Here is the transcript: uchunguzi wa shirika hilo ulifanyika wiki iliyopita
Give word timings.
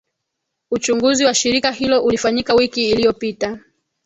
uchunguzi 0.71 1.25
wa 1.25 1.33
shirika 1.33 1.71
hilo 1.71 2.03
ulifanyika 2.03 2.53
wiki 2.53 2.89
iliyopita 2.91 3.59